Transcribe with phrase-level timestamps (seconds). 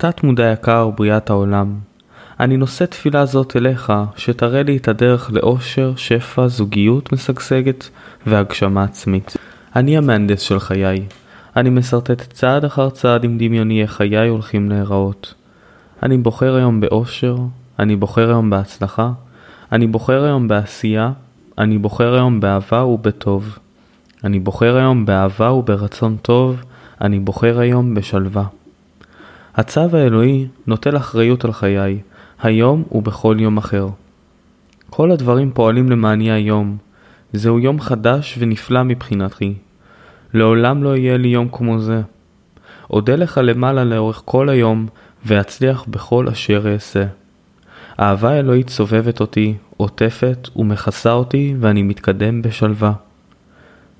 [0.00, 1.74] תת מודע יקר בריאת העולם,
[2.40, 7.88] אני נושא תפילה זאת אליך, שתראה לי את הדרך לאושר, שפע, זוגיות משגשגת
[8.26, 9.36] והגשמה עצמית.
[9.76, 11.06] אני המהנדס של חיי.
[11.56, 15.34] אני משרטט צעד אחר צעד עם דמיוני איך חיי הולכים להיראות.
[16.02, 17.36] אני בוחר היום באושר,
[17.78, 19.10] אני בוחר היום בהצלחה,
[19.72, 21.12] אני בוחר היום בעשייה,
[21.58, 23.58] אני בוחר היום באהבה ובטוב.
[24.24, 26.56] אני בוחר היום באהבה וברצון טוב,
[27.00, 28.57] אני בוחר היום בשלווה.
[29.58, 31.98] הצו האלוהי נוטל אחריות על חיי,
[32.42, 33.88] היום ובכל יום אחר.
[34.90, 36.76] כל הדברים פועלים למעני היום.
[37.32, 39.54] זהו יום חדש ונפלא מבחינתי.
[40.34, 42.00] לעולם לא יהיה לי יום כמו זה.
[42.90, 44.86] אודה לך למעלה לאורך כל היום,
[45.26, 47.04] ואצליח בכל אשר אעשה.
[48.00, 52.92] אהבה אלוהית סובבת אותי, עוטפת ומכסה אותי, ואני מתקדם בשלווה.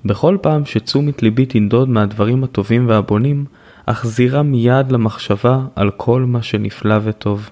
[0.05, 3.45] בכל פעם שתשומת ליבי תנדוד מהדברים הטובים והבונים,
[3.85, 7.49] אחזירה מיד למחשבה על כל מה שנפלא וטוב.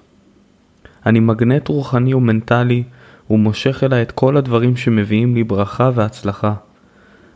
[1.06, 2.82] אני מגנט רוחני ומנטלי,
[3.30, 6.54] ומושך אליי את כל הדברים שמביאים לי ברכה והצלחה.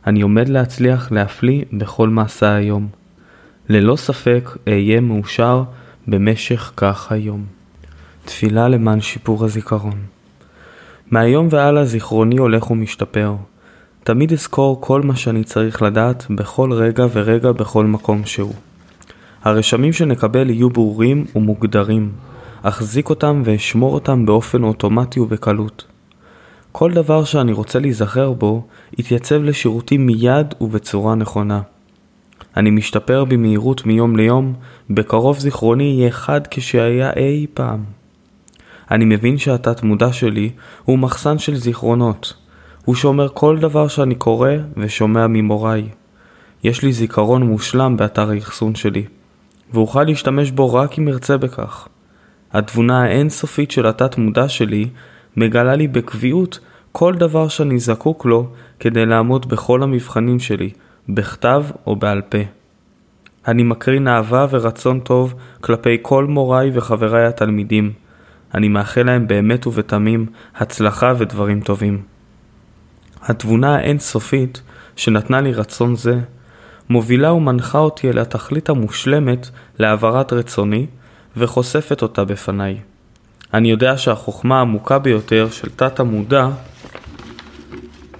[0.06, 2.88] אני עומד להצליח להפליא בכל מעשה היום.
[3.68, 5.62] ללא ספק אהיה מאושר
[6.08, 7.44] במשך כך היום.
[8.24, 10.00] תפילה למען שיפור הזיכרון.
[11.10, 13.34] מהיום והלאה זיכרוני הולך ומשתפר.
[14.04, 18.54] תמיד אזכור כל מה שאני צריך לדעת בכל רגע ורגע בכל מקום שהוא.
[19.42, 22.12] הרשמים שנקבל יהיו ברורים ומוגדרים.
[22.62, 25.84] אחזיק אותם ואשמור אותם באופן אוטומטי ובקלות.
[26.72, 28.66] כל דבר שאני רוצה להיזכר בו,
[28.98, 31.60] יתייצב לשירותי מיד ובצורה נכונה.
[32.56, 34.54] אני משתפר במהירות מיום ליום,
[34.90, 37.84] בקרוב זיכרוני יהיה חד כשהיה אי פעם.
[38.90, 40.50] אני מבין שהתת מודע שלי
[40.84, 42.41] הוא מחסן של זיכרונות.
[42.84, 45.88] הוא שומר כל דבר שאני קורא ושומע ממוריי.
[46.64, 49.04] יש לי זיכרון מושלם באתר האחסון שלי,
[49.72, 51.88] ואוכל להשתמש בו רק אם ארצה בכך.
[52.52, 54.88] התבונה האינסופית של התת מודע שלי
[55.36, 56.58] מגלה לי בקביעות
[56.92, 58.46] כל דבר שאני זקוק לו
[58.80, 60.70] כדי לעמוד בכל המבחנים שלי,
[61.08, 62.38] בכתב או בעל פה.
[63.48, 67.92] אני מקרין אהבה ורצון טוב כלפי כל מוריי וחבריי התלמידים.
[68.54, 72.11] אני מאחל להם באמת ובתמים הצלחה ודברים טובים.
[73.22, 74.62] התבונה האינסופית
[74.96, 76.18] שנתנה לי רצון זה,
[76.90, 80.86] מובילה ומנחה אותי אל התכלית המושלמת להעברת רצוני,
[81.36, 82.78] וחושפת אותה בפניי.
[83.54, 86.48] אני יודע שהחוכמה העמוקה ביותר של תת המודע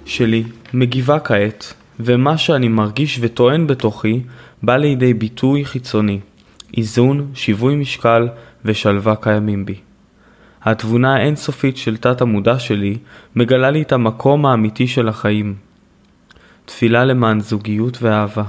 [0.05, 0.43] שלי
[0.73, 4.21] מגיבה כעת, ומה שאני מרגיש וטוען בתוכי
[4.63, 6.19] בא לידי ביטוי חיצוני.
[6.77, 8.27] איזון, שיווי משקל
[8.65, 9.75] ושלווה קיימים בי.
[10.65, 12.97] התבונה האינסופית של תת המודע שלי
[13.35, 15.55] מגלה לי את המקום האמיתי של החיים.
[16.65, 18.43] תפילה למען זוגיות ואהבה.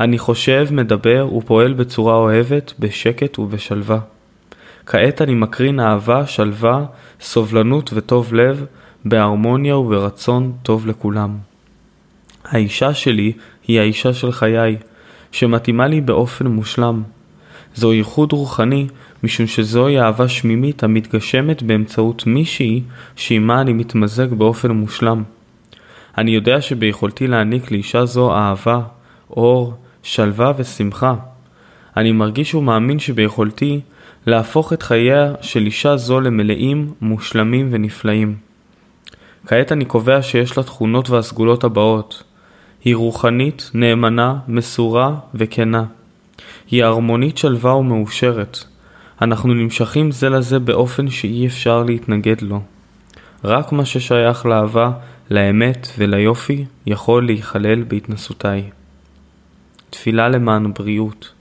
[0.00, 3.98] אני חושב, מדבר ופועל בצורה אוהבת, בשקט ובשלווה.
[4.86, 6.84] כעת אני מקרין אהבה, שלווה,
[7.20, 8.64] סובלנות וטוב לב,
[9.04, 11.36] בהרמוניה וברצון טוב לכולם.
[12.44, 13.32] האישה שלי
[13.68, 14.76] היא האישה של חיי,
[15.32, 17.02] שמתאימה לי באופן מושלם.
[17.76, 18.86] זו ייחוד רוחני,
[19.22, 22.82] משום שזוהי אהבה שמימית המתגשמת באמצעות מישהי
[23.16, 25.22] שעימה אני מתמזג באופן מושלם.
[26.18, 28.80] אני יודע שביכולתי להעניק לאישה זו אהבה,
[29.30, 31.14] אור, שלווה ושמחה.
[31.96, 33.80] אני מרגיש ומאמין שביכולתי
[34.26, 38.36] להפוך את חייה של אישה זו למלאים, מושלמים ונפלאים.
[39.46, 42.22] כעת אני קובע שיש לה תכונות והסגולות הבאות.
[42.84, 45.84] היא רוחנית, נאמנה, מסורה וכנה.
[46.70, 48.64] היא הרמונית שלווה ומאושרת.
[49.22, 52.60] אנחנו נמשכים זה לזה באופן שאי אפשר להתנגד לו.
[53.44, 54.90] רק מה ששייך לאהבה,
[55.30, 58.70] לאמת וליופי יכול להיכלל בהתנסותיי.
[59.90, 61.32] תפילה למען בריאות.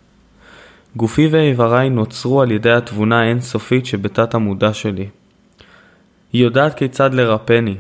[0.96, 5.08] גופי ואיבריי נוצרו על ידי התבונה האינסופית שבתת המודע שלי.
[6.34, 7.76] היא יודעת כיצד לרפני.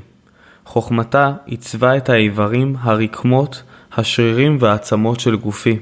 [0.65, 3.63] חוכמתה עיצבה את האיברים, הרקמות,
[3.97, 5.77] השרירים והעצמות של גופי.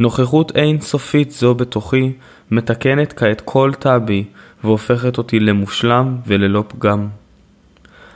[0.00, 2.12] נוכחות אינסופית זו בתוכי
[2.50, 4.24] מתקנת כעת כל תא בי
[4.64, 7.08] והופכת אותי למושלם וללא פגם.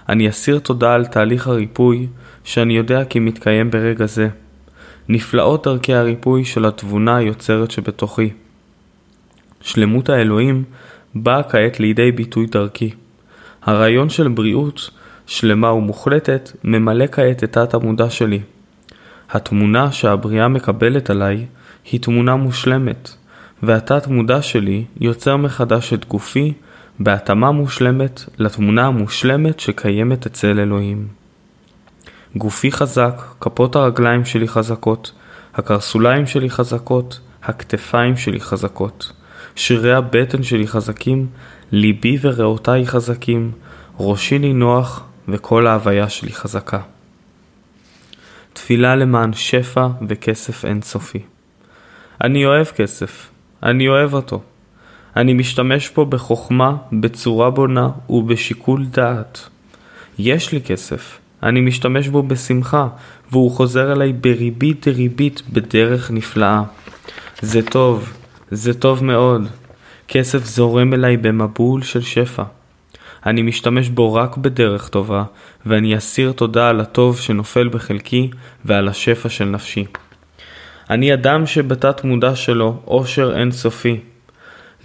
[0.09, 2.07] אני אסיר תודה על תהליך הריפוי
[2.45, 4.29] שאני יודע כי מתקיים ברגע זה.
[5.09, 8.31] נפלאות דרכי הריפוי של התבונה היוצרת שבתוכי.
[9.61, 10.65] שלמות האלוהים
[11.15, 12.91] באה כעת לידי ביטוי דרכי.
[13.63, 14.91] הרעיון של בריאות,
[15.27, 18.41] שלמה ומוחלטת, ממלא כעת את תת המודע שלי.
[19.31, 21.47] התמונה שהבריאה מקבלת עליי
[21.93, 23.11] היא תמונה מושלמת,
[23.63, 26.53] והתת מודע שלי יוצר מחדש את גופי
[26.99, 31.09] בהתאמה מושלמת לתמונה המושלמת שקיימת אצל אלוהים.
[32.37, 35.13] גופי חזק, כפות הרגליים שלי חזקות,
[35.55, 39.13] הקרסוליים שלי חזקות, הכתפיים שלי חזקות,
[39.55, 41.27] שרירי הבטן שלי חזקים,
[41.73, 43.53] ליבי וריאותיי חזקים,
[44.01, 46.81] ראשי נינוח וכל ההוויה שלי חזקה.
[48.53, 51.34] תפילה למען שפע וכסף אינסופי.
[52.21, 53.31] אני אוהב כסף,
[53.63, 54.41] אני אוהב אותו.
[55.17, 59.49] אני משתמש פה בחוכמה, בצורה בונה ובשיקול דעת.
[60.19, 62.89] יש לי כסף, אני משתמש בו בשמחה,
[63.31, 66.63] והוא חוזר אליי בריבית דריבית בדרך נפלאה.
[67.43, 68.13] זה טוב,
[68.51, 69.49] זה טוב מאוד.
[70.09, 72.43] כסף זורם אליי במבול של שפע.
[73.27, 75.25] אני משתמש בו רק בדרך טובה,
[75.67, 78.31] ואני אסיר תודה על הטוב שנופל בחלקי
[78.65, 79.85] ועל השפע של נפשי.
[80.91, 84.01] אני אדם שבתת מודע שלו אושר אינסופי.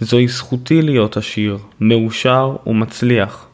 [0.00, 3.46] זוהי זכותי להיות עשיר, מאושר ומצליח.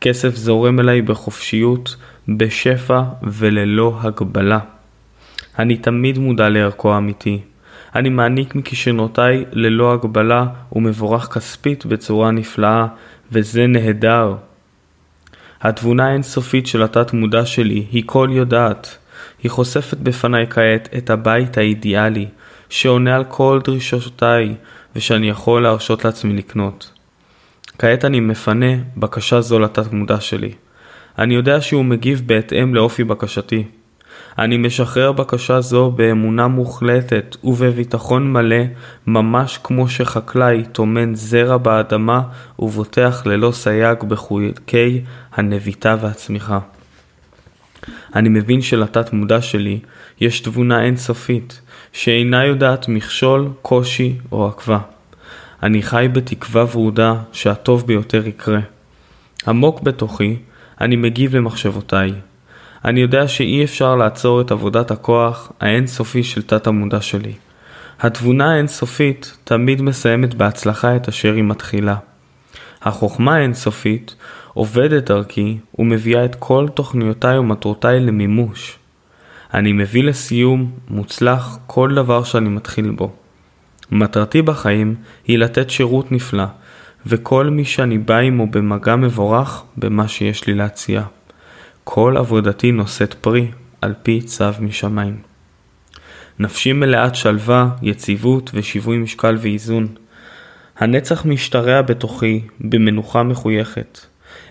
[0.00, 1.96] כסף זורם אליי בחופשיות,
[2.28, 4.58] בשפע וללא הגבלה.
[5.58, 7.40] אני תמיד מודע לערכו האמיתי.
[7.94, 12.86] אני מעניק מכישרונותיי ללא הגבלה ומבורך כספית בצורה נפלאה,
[13.32, 14.34] וזה נהדר.
[15.60, 18.98] התבונה האינסופית של התת מודע שלי היא כל יודעת.
[19.42, 22.28] היא חושפת בפניי כעת את הבית האידיאלי,
[22.68, 24.54] שעונה על כל דרישותיי,
[24.96, 26.90] ושאני יכול להרשות לעצמי לקנות.
[27.78, 30.52] כעת אני מפנה בקשה זו לתת מודע שלי.
[31.18, 33.64] אני יודע שהוא מגיב בהתאם לאופי בקשתי.
[34.38, 38.62] אני משחרר בקשה זו באמונה מוחלטת ובביטחון מלא,
[39.06, 42.22] ממש כמו שחקלאי טומן זרע באדמה
[42.58, 45.02] ובוטח ללא סייג בחוקי
[45.32, 46.58] הנביטה והצמיחה.
[48.14, 49.78] אני מבין שלתת מודע שלי
[50.20, 51.60] יש תבונה אינסופית,
[51.92, 54.78] שאינה יודעת מכשול, קושי או עקבה.
[55.62, 58.60] אני חי בתקווה ורודה שהטוב ביותר יקרה.
[59.46, 60.36] עמוק בתוכי,
[60.80, 62.12] אני מגיב למחשבותיי.
[62.84, 67.32] אני יודע שאי אפשר לעצור את עבודת הכוח האינסופי של תת המודע שלי.
[68.00, 71.96] התבונה האינסופית תמיד מסיימת בהצלחה את אשר היא מתחילה.
[72.82, 74.14] החוכמה האינסופית
[74.54, 78.78] עובדת דרכי ומביאה את כל תוכניותיי ומטרותיי למימוש.
[79.54, 83.12] אני מביא לסיום מוצלח כל דבר שאני מתחיל בו.
[83.90, 84.94] מטרתי בחיים
[85.26, 86.44] היא לתת שירות נפלא,
[87.06, 91.02] וכל מי שאני בא עמו במגע מבורך במה שיש לי להציע.
[91.84, 93.50] כל עבודתי נושאת פרי
[93.80, 95.16] על פי צו משמיים.
[96.38, 99.86] נפשי מלאת שלווה, יציבות ושיווי משקל ואיזון.
[100.78, 103.98] הנצח משתרע בתוכי במנוחה מחויכת.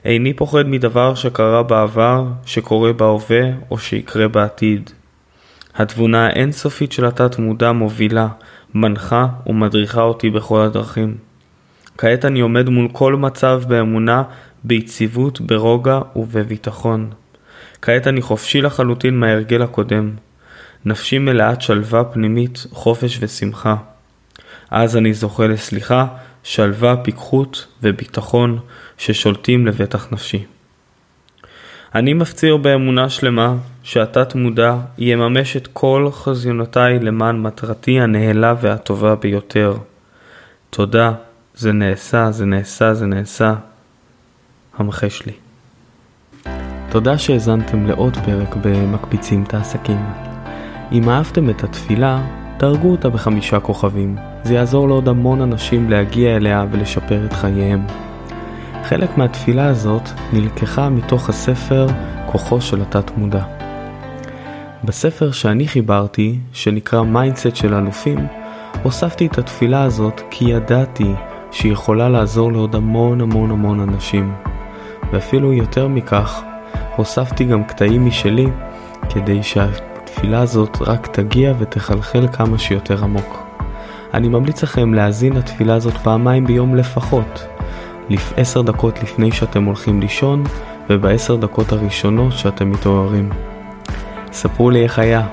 [0.06, 3.41] איני פוחד מדבר שקרה בעבר, שקורה בהווה
[3.71, 4.89] או שיקרה בעתיד.
[5.75, 8.27] התבונה האינסופית של התת מודע מובילה,
[8.73, 11.18] מנחה ומדריכה אותי בכל הדרכים.
[11.97, 14.24] כעת אני עומד מול כל מצב באמונה,
[14.63, 17.09] ביציבות, ברוגע ובביטחון.
[17.81, 20.12] כעת אני חופשי לחלוטין מההרגל הקודם.
[20.85, 23.75] נפשי מלאת שלווה פנימית, חופש ושמחה.
[24.71, 26.06] אז אני זוכה לסליחה,
[26.44, 28.59] שלווה, פיקחות וביטחון
[28.97, 30.45] ששולטים לבטח נפשי.
[31.95, 39.73] אני מפציר באמונה שלמה שהתת מודע יממש את כל חזיונותיי למען מטרתי הנעלה והטובה ביותר.
[40.69, 41.12] תודה,
[41.56, 43.53] זה נעשה, זה נעשה, זה נעשה.
[44.77, 45.33] המחש לי.
[46.89, 50.06] תודה שהאזנתם לעוד פרק במקפיצים את העסקים.
[50.91, 52.21] אם אהבתם את התפילה,
[52.57, 54.31] דרגו אותה בחמישה כוכבים.
[54.43, 57.86] זה יעזור לעוד המון אנשים להגיע אליה ולשפר את חייהם.
[58.83, 61.88] חלק מהתפילה הזאת נלקחה מתוך הספר
[62.25, 63.43] כוחו של התת מודע.
[64.83, 68.27] בספר שאני חיברתי, שנקרא mindset של אלופים,
[68.83, 71.12] הוספתי את התפילה הזאת כי ידעתי
[71.51, 74.33] שהיא יכולה לעזור לעוד המון המון המון אנשים.
[75.12, 76.41] ואפילו יותר מכך,
[76.95, 78.48] הוספתי גם קטעים משלי
[79.10, 83.50] כדי שהתפילה הזאת רק תגיע ותחלחל כמה שיותר עמוק.
[84.13, 87.48] אני ממליץ לכם להאזין לתפילה הזאת פעמיים ביום לפחות,
[88.38, 90.44] עשר דקות לפני שאתם הולכים לישון
[90.89, 93.30] ובעשר דקות הראשונות שאתם מתעוררים.
[94.32, 95.27] ספרו לי איך היה,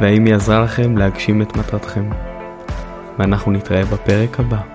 [0.00, 2.10] והאם היא עזרה לכם להגשים את מטרתכם.
[3.18, 4.73] ואנחנו נתראה בפרק הבא.